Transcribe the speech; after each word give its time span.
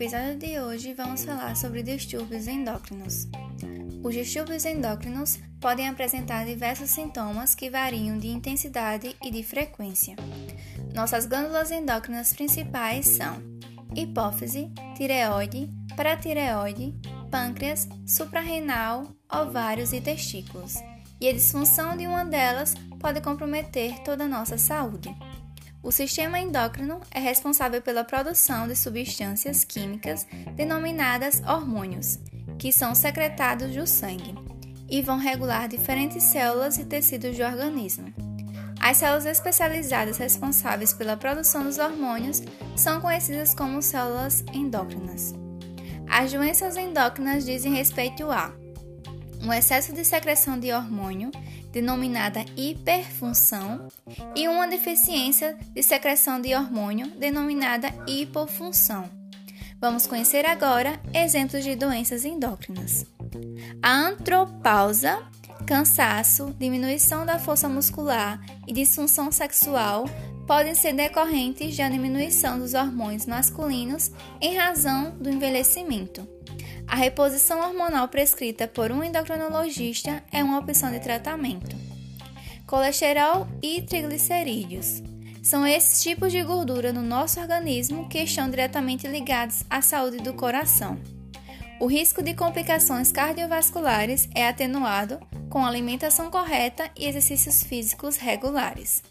episódio 0.00 0.36
de 0.36 0.60
hoje 0.60 0.94
vamos 0.94 1.24
falar 1.24 1.56
sobre 1.56 1.82
distúrbios 1.82 2.46
endócrinos. 2.46 3.26
Os 4.00 4.14
distúrbios 4.14 4.64
endócrinos 4.64 5.40
podem 5.60 5.88
apresentar 5.88 6.46
diversos 6.46 6.88
sintomas 6.90 7.52
que 7.52 7.68
variam 7.68 8.16
de 8.16 8.28
intensidade 8.28 9.16
e 9.20 9.28
de 9.28 9.42
frequência. 9.42 10.14
Nossas 10.94 11.26
glândulas 11.26 11.72
endócrinas 11.72 12.32
principais 12.32 13.08
são 13.08 13.42
hipófise, 13.92 14.70
tireoide, 14.96 15.68
paratireoide, 15.96 16.94
pâncreas, 17.28 17.88
suprarrenal, 18.06 19.12
ovários 19.28 19.92
e 19.92 20.00
testículos. 20.00 20.76
E 21.20 21.28
a 21.28 21.32
disfunção 21.32 21.96
de 21.96 22.06
uma 22.06 22.24
delas 22.24 22.72
pode 23.00 23.20
comprometer 23.20 23.98
toda 24.04 24.26
a 24.26 24.28
nossa 24.28 24.56
saúde. 24.58 25.12
O 25.82 25.92
sistema 25.92 26.40
endócrino 26.40 27.00
é 27.10 27.20
responsável 27.20 27.80
pela 27.80 28.04
produção 28.04 28.66
de 28.66 28.74
substâncias 28.74 29.62
químicas 29.64 30.26
denominadas 30.54 31.40
hormônios, 31.46 32.18
que 32.58 32.72
são 32.72 32.94
secretados 32.94 33.74
do 33.74 33.86
sangue 33.86 34.34
e 34.90 35.00
vão 35.00 35.18
regular 35.18 35.68
diferentes 35.68 36.24
células 36.24 36.78
e 36.78 36.84
tecidos 36.84 37.36
do 37.36 37.44
organismo. 37.44 38.12
As 38.80 38.96
células 38.96 39.26
especializadas 39.26 40.18
responsáveis 40.18 40.92
pela 40.92 41.16
produção 41.16 41.64
dos 41.64 41.78
hormônios 41.78 42.42
são 42.76 43.00
conhecidas 43.00 43.54
como 43.54 43.80
células 43.80 44.44
endócrinas. 44.52 45.34
As 46.08 46.32
doenças 46.32 46.76
endócrinas 46.76 47.44
dizem 47.44 47.72
respeito 47.72 48.30
a 48.30 48.52
um 49.42 49.52
excesso 49.52 49.92
de 49.92 50.04
secreção 50.04 50.58
de 50.58 50.72
hormônio, 50.72 51.30
denominada 51.72 52.44
hiperfunção, 52.56 53.88
e 54.34 54.48
uma 54.48 54.66
deficiência 54.66 55.56
de 55.74 55.82
secreção 55.82 56.40
de 56.40 56.54
hormônio, 56.54 57.08
denominada 57.18 57.88
hipofunção. 58.06 59.08
Vamos 59.80 60.06
conhecer 60.06 60.44
agora 60.44 61.00
exemplos 61.14 61.62
de 61.62 61.76
doenças 61.76 62.24
endócrinas. 62.24 63.06
A 63.80 63.92
antropausa, 63.92 65.22
cansaço, 65.66 66.54
diminuição 66.58 67.24
da 67.24 67.38
força 67.38 67.68
muscular 67.68 68.40
e 68.66 68.72
disfunção 68.72 69.30
sexual 69.30 70.04
podem 70.48 70.74
ser 70.74 70.94
decorrentes 70.94 71.76
da 71.76 71.88
diminuição 71.88 72.58
dos 72.58 72.74
hormônios 72.74 73.26
masculinos 73.26 74.10
em 74.40 74.56
razão 74.56 75.16
do 75.20 75.28
envelhecimento. 75.28 76.26
A 76.88 76.96
reposição 76.96 77.60
hormonal 77.60 78.08
prescrita 78.08 78.66
por 78.66 78.90
um 78.90 79.04
endocrinologista 79.04 80.22
é 80.32 80.42
uma 80.42 80.58
opção 80.58 80.90
de 80.90 80.98
tratamento. 80.98 81.76
Colesterol 82.66 83.46
e 83.62 83.82
triglicerídeos 83.82 85.02
são 85.42 85.66
esses 85.66 86.02
tipos 86.02 86.32
de 86.32 86.42
gordura 86.42 86.90
no 86.92 87.02
nosso 87.02 87.40
organismo 87.40 88.08
que 88.08 88.18
estão 88.18 88.48
diretamente 88.48 89.06
ligados 89.06 89.64
à 89.68 89.82
saúde 89.82 90.18
do 90.18 90.32
coração. 90.32 90.98
O 91.78 91.86
risco 91.86 92.22
de 92.22 92.34
complicações 92.34 93.12
cardiovasculares 93.12 94.28
é 94.34 94.48
atenuado 94.48 95.20
com 95.48 95.64
alimentação 95.64 96.30
correta 96.30 96.90
e 96.96 97.06
exercícios 97.06 97.62
físicos 97.62 98.16
regulares. 98.16 99.02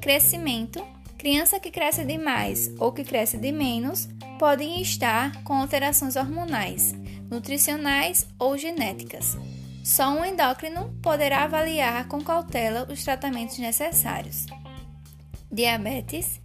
Crescimento: 0.00 0.84
criança 1.18 1.58
que 1.60 1.70
cresce 1.70 2.04
demais 2.04 2.70
ou 2.78 2.92
que 2.92 3.04
cresce 3.04 3.36
de 3.36 3.52
menos 3.52 4.08
podem 4.38 4.80
estar 4.80 5.42
com 5.42 5.54
alterações 5.54 6.16
hormonais, 6.16 6.94
nutricionais 7.30 8.26
ou 8.38 8.56
genéticas. 8.56 9.36
Só 9.84 10.10
um 10.10 10.24
endócrino 10.24 10.94
poderá 11.02 11.44
avaliar 11.44 12.06
com 12.08 12.20
cautela 12.20 12.86
os 12.90 13.02
tratamentos 13.02 13.58
necessários. 13.58 14.46
Diabetes, 15.50 16.40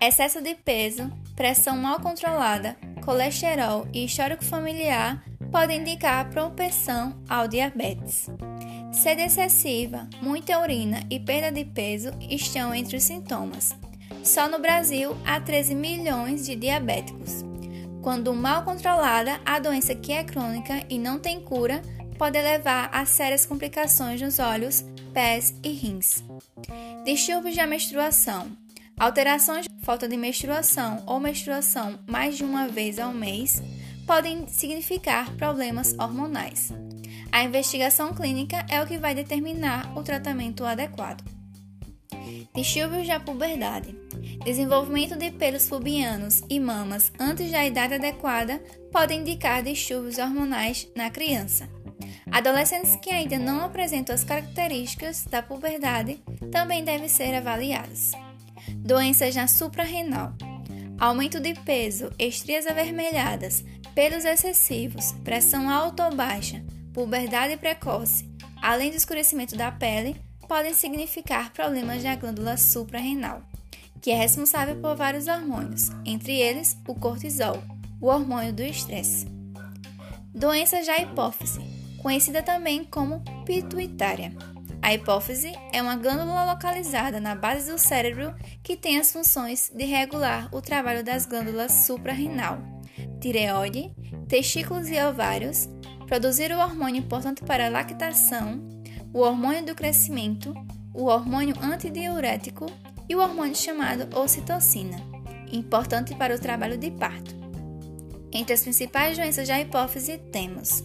excesso 0.00 0.40
de 0.40 0.54
peso, 0.54 1.10
pressão 1.34 1.76
mal 1.76 1.98
controlada, 1.98 2.76
colesterol 3.04 3.86
e 3.92 4.04
histórico 4.04 4.44
familiar 4.44 5.22
podem 5.50 5.80
indicar 5.80 6.30
propensão 6.30 7.20
ao 7.28 7.48
diabetes. 7.48 8.28
Sede 8.92 9.22
excessiva, 9.22 10.08
muita 10.22 10.60
urina 10.60 11.00
e 11.10 11.18
perda 11.18 11.50
de 11.50 11.64
peso 11.64 12.10
estão 12.20 12.72
entre 12.72 12.96
os 12.96 13.02
sintomas. 13.02 13.74
Só 14.22 14.48
no 14.48 14.58
Brasil 14.58 15.16
há 15.26 15.40
13 15.40 15.74
milhões 15.74 16.46
de 16.46 16.54
diabéticos. 16.54 17.44
Quando 18.04 18.34
mal 18.34 18.64
controlada, 18.64 19.40
a 19.46 19.58
doença 19.58 19.94
que 19.94 20.12
é 20.12 20.22
crônica 20.22 20.84
e 20.90 20.98
não 20.98 21.18
tem 21.18 21.40
cura 21.40 21.80
pode 22.18 22.38
levar 22.38 22.90
a 22.92 23.06
sérias 23.06 23.46
complicações 23.46 24.20
nos 24.20 24.38
olhos, 24.38 24.84
pés 25.14 25.54
e 25.64 25.70
rins. 25.70 26.22
Distúrbios 27.02 27.56
da 27.56 27.66
menstruação. 27.66 28.48
Alterações 28.98 29.64
de 29.64 29.86
falta 29.86 30.06
de 30.06 30.18
menstruação 30.18 31.02
ou 31.06 31.18
menstruação 31.18 31.98
mais 32.06 32.36
de 32.36 32.44
uma 32.44 32.68
vez 32.68 32.98
ao 32.98 33.14
mês 33.14 33.62
podem 34.06 34.46
significar 34.48 35.34
problemas 35.36 35.94
hormonais. 35.98 36.70
A 37.32 37.42
investigação 37.42 38.12
clínica 38.12 38.66
é 38.68 38.82
o 38.82 38.86
que 38.86 38.98
vai 38.98 39.14
determinar 39.14 39.96
o 39.96 40.02
tratamento 40.02 40.62
adequado. 40.66 41.24
Distúrbios 42.54 43.08
da 43.08 43.18
puberdade. 43.18 44.03
Desenvolvimento 44.42 45.16
de 45.16 45.30
pelos 45.30 45.68
pubianos 45.68 46.42
e 46.48 46.58
mamas 46.58 47.12
antes 47.18 47.50
da 47.50 47.64
idade 47.64 47.94
adequada 47.94 48.62
podem 48.90 49.20
indicar 49.20 49.62
distúrbios 49.62 50.18
hormonais 50.18 50.88
na 50.96 51.10
criança. 51.10 51.68
Adolescentes 52.30 52.96
que 52.96 53.10
ainda 53.10 53.38
não 53.38 53.64
apresentam 53.64 54.14
as 54.14 54.24
características 54.24 55.24
da 55.24 55.42
puberdade 55.42 56.18
também 56.50 56.84
devem 56.84 57.08
ser 57.08 57.34
avaliados. 57.34 58.12
Doenças 58.76 59.34
na 59.34 59.46
suprarrenal. 59.46 60.32
Aumento 60.98 61.38
de 61.40 61.54
peso, 61.54 62.10
estrias 62.18 62.66
avermelhadas, 62.66 63.64
pelos 63.94 64.24
excessivos, 64.24 65.12
pressão 65.24 65.70
alta 65.70 66.06
ou 66.06 66.14
baixa, 66.14 66.64
puberdade 66.92 67.56
precoce, 67.56 68.28
além 68.60 68.90
do 68.90 68.96
escurecimento 68.96 69.56
da 69.56 69.70
pele, 69.70 70.16
podem 70.48 70.74
significar 70.74 71.52
problemas 71.52 72.02
da 72.02 72.14
glândula 72.16 72.56
suprarrenal, 72.56 73.42
que 74.04 74.10
é 74.10 74.16
responsável 74.16 74.76
por 74.76 74.94
vários 74.94 75.28
hormônios, 75.28 75.88
entre 76.04 76.38
eles 76.38 76.78
o 76.86 76.94
cortisol, 76.94 77.64
o 77.98 78.08
hormônio 78.08 78.52
do 78.52 78.62
estresse. 78.62 79.26
Doenças 80.34 80.84
da 80.84 80.98
hipófise, 80.98 81.58
conhecida 82.02 82.42
também 82.42 82.84
como 82.84 83.24
pituitária. 83.46 84.36
A 84.82 84.92
hipófise 84.92 85.54
é 85.72 85.80
uma 85.80 85.96
glândula 85.96 86.44
localizada 86.52 87.18
na 87.18 87.34
base 87.34 87.72
do 87.72 87.78
cérebro 87.78 88.34
que 88.62 88.76
tem 88.76 88.98
as 88.98 89.10
funções 89.10 89.72
de 89.74 89.86
regular 89.86 90.54
o 90.54 90.60
trabalho 90.60 91.02
das 91.02 91.24
glândulas 91.24 91.72
suprarrenal, 91.72 92.58
tireoide, 93.22 93.90
testículos 94.28 94.90
e 94.90 95.02
ovários, 95.02 95.66
produzir 96.06 96.52
o 96.52 96.58
hormônio 96.58 97.00
importante 97.00 97.42
para 97.42 97.68
a 97.68 97.70
lactação, 97.70 98.60
o 99.14 99.20
hormônio 99.20 99.64
do 99.64 99.74
crescimento, 99.74 100.52
o 100.92 101.06
hormônio 101.06 101.56
antidiurético 101.62 102.66
e 103.08 103.14
o 103.14 103.20
hormônio 103.20 103.56
chamado 103.56 104.16
ocitocina, 104.18 104.96
importante 105.52 106.14
para 106.14 106.34
o 106.34 106.38
trabalho 106.38 106.78
de 106.78 106.90
parto. 106.90 107.34
Entre 108.32 108.52
as 108.52 108.62
principais 108.62 109.16
doenças 109.16 109.46
da 109.46 109.60
hipófise 109.60 110.18
temos 110.32 110.82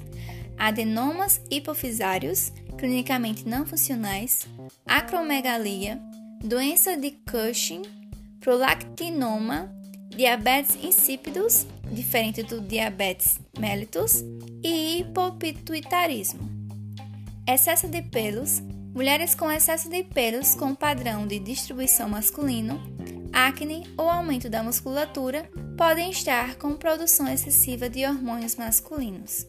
adenomas 0.59 1.41
hipofisários, 1.49 2.51
clinicamente 2.77 3.47
não 3.47 3.65
funcionais, 3.65 4.45
acromegalia, 4.85 5.99
doença 6.43 6.97
de 6.97 7.11
Cushing, 7.11 7.83
prolactinoma, 8.41 9.73
diabetes 10.09 10.77
insípidos, 10.83 11.65
diferente 11.91 12.43
do 12.43 12.59
diabetes 12.59 13.39
mellitus, 13.57 14.23
e 14.61 14.99
hipopituitarismo. 14.99 16.49
Excesso 17.47 17.87
de 17.87 18.01
pelos. 18.01 18.61
Mulheres 18.99 19.33
com 19.33 19.49
excesso 19.49 19.89
de 19.89 20.03
pelos 20.03 20.55
com 20.55 20.75
padrão 20.75 21.25
de 21.25 21.39
distribuição 21.39 22.09
masculino, 22.09 22.81
acne 23.31 23.87
ou 23.97 24.09
aumento 24.09 24.49
da 24.49 24.61
musculatura 24.61 25.49
podem 25.77 26.11
estar 26.11 26.55
com 26.55 26.75
produção 26.75 27.25
excessiva 27.29 27.89
de 27.89 28.05
hormônios 28.05 28.57
masculinos. 28.57 29.47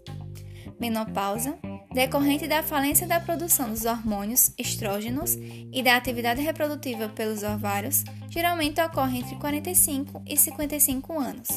Menopausa 0.78 1.58
decorrente 1.92 2.46
da 2.46 2.62
falência 2.62 3.06
da 3.06 3.18
produção 3.18 3.70
dos 3.70 3.84
hormônios 3.84 4.52
estrógenos 4.56 5.36
e 5.72 5.82
da 5.82 5.96
atividade 5.96 6.40
reprodutiva 6.40 7.08
pelos 7.08 7.42
ovários, 7.42 8.04
geralmente 8.28 8.80
ocorre 8.80 9.18
entre 9.18 9.34
45 9.36 10.22
e 10.26 10.36
55 10.36 11.18
anos. 11.18 11.48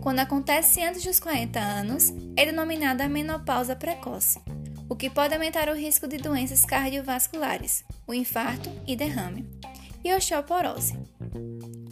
Quando 0.00 0.20
acontece 0.20 0.80
antes 0.80 1.02
dos 1.02 1.18
40 1.18 1.58
anos, 1.58 2.14
é 2.36 2.46
denominada 2.46 3.08
menopausa 3.08 3.74
precoce, 3.74 4.40
o 4.88 4.96
que 4.96 5.10
pode 5.10 5.34
aumentar 5.34 5.68
o 5.68 5.74
risco 5.74 6.06
de 6.06 6.18
doenças 6.18 6.64
cardiovasculares, 6.64 7.84
o 8.06 8.14
infarto 8.14 8.70
e 8.86 8.94
derrame, 8.94 9.48
e 10.04 10.12
osteoporose. 10.12 10.98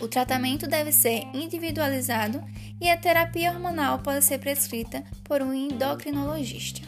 O 0.01 0.09
tratamento 0.09 0.67
deve 0.67 0.93
ser 0.93 1.25
individualizado 1.33 2.43
e 2.81 2.91
a 2.91 2.97
terapia 2.97 3.53
hormonal 3.53 4.01
pode 4.01 4.25
ser 4.25 4.39
prescrita 4.39 5.03
por 5.25 5.41
um 5.41 5.53
endocrinologista. 5.53 6.81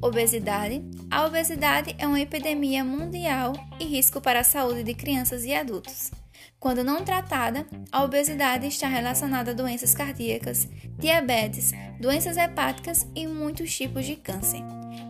Obesidade. 0.00 0.82
A 1.10 1.24
obesidade 1.24 1.94
é 1.98 2.06
uma 2.06 2.20
epidemia 2.20 2.84
mundial 2.84 3.52
e 3.80 3.84
risco 3.84 4.20
para 4.20 4.40
a 4.40 4.44
saúde 4.44 4.82
de 4.82 4.94
crianças 4.94 5.44
e 5.44 5.54
adultos. 5.54 6.10
Quando 6.58 6.82
não 6.82 7.04
tratada, 7.04 7.66
a 7.92 8.02
obesidade 8.02 8.66
está 8.66 8.88
relacionada 8.88 9.50
a 9.50 9.54
doenças 9.54 9.94
cardíacas, 9.94 10.68
diabetes, 10.98 11.72
doenças 12.00 12.36
hepáticas 12.36 13.06
e 13.14 13.26
muitos 13.26 13.74
tipos 13.74 14.04
de 14.04 14.16
câncer. 14.16 14.62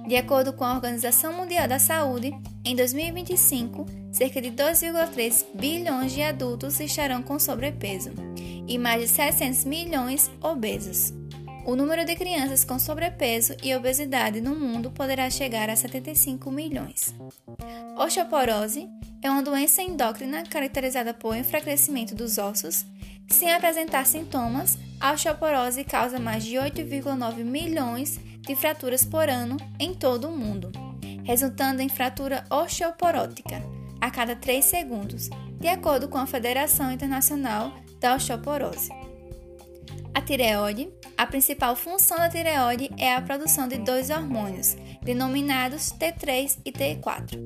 De 0.06 0.16
acordo 0.16 0.52
com 0.52 0.64
a 0.64 0.74
Organização 0.74 1.32
Mundial 1.32 1.66
da 1.66 1.78
Saúde, 1.78 2.32
em 2.64 2.76
2025, 2.76 3.86
cerca 4.12 4.40
de 4.40 4.50
2,3 4.50 5.46
bilhões 5.54 6.12
de 6.12 6.22
adultos 6.22 6.78
estarão 6.80 7.22
com 7.22 7.38
sobrepeso 7.38 8.10
e 8.68 8.78
mais 8.78 9.02
de 9.02 9.08
700 9.08 9.64
milhões 9.64 10.30
obesos. 10.40 11.12
O 11.66 11.74
número 11.74 12.04
de 12.04 12.14
crianças 12.14 12.64
com 12.64 12.78
sobrepeso 12.78 13.56
e 13.60 13.74
obesidade 13.74 14.40
no 14.40 14.54
mundo 14.54 14.92
poderá 14.92 15.28
chegar 15.28 15.68
a 15.68 15.74
75 15.74 16.48
milhões. 16.48 17.12
Osteoporose 17.96 18.88
é 19.20 19.28
uma 19.28 19.42
doença 19.42 19.82
endócrina 19.82 20.44
caracterizada 20.44 21.12
por 21.12 21.36
enfraquecimento 21.36 22.14
dos 22.14 22.38
ossos. 22.38 22.86
Sem 23.28 23.52
apresentar 23.52 24.06
sintomas, 24.06 24.78
a 25.00 25.12
osteoporose 25.12 25.82
causa 25.82 26.20
mais 26.20 26.44
de 26.44 26.54
8,9 26.54 27.42
milhões 27.42 28.20
de 28.46 28.54
fraturas 28.54 29.04
por 29.04 29.28
ano 29.28 29.56
em 29.78 29.92
todo 29.92 30.28
o 30.28 30.36
mundo, 30.36 30.70
resultando 31.24 31.82
em 31.82 31.88
fratura 31.88 32.44
osteoporótica 32.50 33.62
a 34.00 34.10
cada 34.10 34.36
3 34.36 34.64
segundos, 34.64 35.28
de 35.58 35.68
acordo 35.68 36.08
com 36.08 36.18
a 36.18 36.26
Federação 36.26 36.92
Internacional 36.92 37.72
da 37.98 38.14
Osteoporose. 38.14 38.90
A 40.14 40.20
tireoide. 40.22 40.88
A 41.18 41.26
principal 41.26 41.74
função 41.76 42.16
da 42.16 42.28
tireoide 42.28 42.90
é 42.98 43.14
a 43.14 43.20
produção 43.20 43.66
de 43.68 43.78
dois 43.78 44.10
hormônios, 44.10 44.76
denominados 45.02 45.92
T3 45.92 46.58
e 46.64 46.72
T4, 46.72 47.38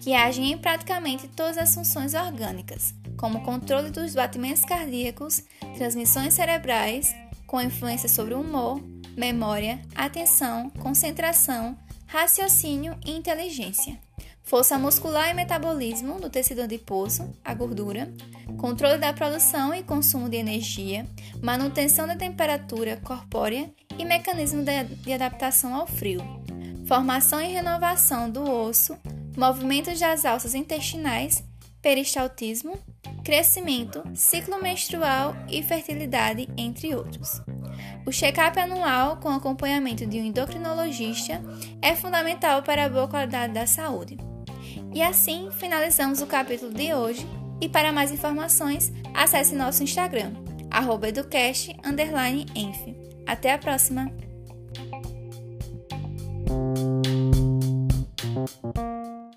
que 0.00 0.14
agem 0.14 0.52
em 0.52 0.58
praticamente 0.58 1.28
todas 1.28 1.58
as 1.58 1.74
funções 1.74 2.14
orgânicas, 2.14 2.94
como 3.16 3.42
controle 3.42 3.90
dos 3.90 4.14
batimentos 4.14 4.64
cardíacos, 4.64 5.42
transmissões 5.76 6.34
cerebrais, 6.34 7.14
com 7.46 7.60
influência 7.60 8.08
sobre 8.08 8.34
o 8.34 8.40
humor, 8.40 8.80
memória, 9.18 9.80
atenção, 9.96 10.70
concentração, 10.70 11.76
raciocínio 12.06 12.96
e 13.04 13.10
inteligência. 13.10 13.98
Força 14.44 14.78
muscular 14.78 15.28
e 15.28 15.34
metabolismo 15.34 16.20
do 16.20 16.30
tecido 16.30 16.62
adiposo, 16.62 17.34
a 17.44 17.52
gordura, 17.52 18.10
controle 18.56 18.96
da 18.96 19.12
produção 19.12 19.74
e 19.74 19.82
consumo 19.82 20.28
de 20.28 20.36
energia, 20.36 21.04
manutenção 21.42 22.06
da 22.06 22.14
temperatura 22.14 22.96
corpórea 22.98 23.68
e 23.98 24.04
mecanismo 24.04 24.62
de 24.62 25.12
adaptação 25.12 25.74
ao 25.74 25.86
frio, 25.86 26.20
formação 26.86 27.40
e 27.40 27.48
renovação 27.48 28.30
do 28.30 28.48
osso, 28.48 28.96
movimentos 29.36 29.98
das 29.98 30.24
alças 30.24 30.54
intestinais, 30.54 31.44
peristaltismo, 31.82 32.78
crescimento, 33.24 34.02
ciclo 34.14 34.62
menstrual 34.62 35.34
e 35.50 35.62
fertilidade, 35.62 36.48
entre 36.56 36.94
outros. 36.94 37.42
O 38.08 38.10
check-up 38.10 38.58
anual 38.58 39.18
com 39.18 39.28
acompanhamento 39.28 40.06
de 40.06 40.18
um 40.18 40.24
endocrinologista 40.24 41.42
é 41.82 41.94
fundamental 41.94 42.62
para 42.62 42.86
a 42.86 42.88
boa 42.88 43.06
qualidade 43.06 43.52
da 43.52 43.66
saúde. 43.66 44.16
E 44.94 45.02
assim 45.02 45.50
finalizamos 45.50 46.22
o 46.22 46.26
capítulo 46.26 46.72
de 46.72 46.94
hoje. 46.94 47.28
E 47.60 47.68
para 47.68 47.92
mais 47.92 48.10
informações, 48.10 48.90
acesse 49.12 49.54
nosso 49.54 49.82
Instagram, 49.82 50.32
educast_enf. 51.04 52.96
Até 53.26 53.52
a 53.52 53.58
próxima! 53.58 54.27